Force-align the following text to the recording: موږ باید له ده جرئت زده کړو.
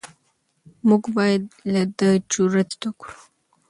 موږ 0.87 1.03
باید 1.17 1.43
له 1.73 1.81
ده 1.97 2.09
جرئت 2.31 2.69
زده 2.77 2.89
کړو. 2.99 3.17